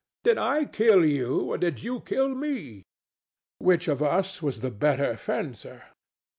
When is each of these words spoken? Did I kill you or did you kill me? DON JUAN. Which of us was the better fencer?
Did 0.23 0.39
I 0.39 0.65
kill 0.65 1.05
you 1.05 1.41
or 1.51 1.59
did 1.59 1.83
you 1.83 1.99
kill 2.01 2.29
me? 2.29 2.49
DON 2.57 2.73
JUAN. 2.73 2.83
Which 3.59 3.87
of 3.87 4.01
us 4.01 4.41
was 4.41 4.61
the 4.61 4.71
better 4.71 5.15
fencer? 5.15 5.83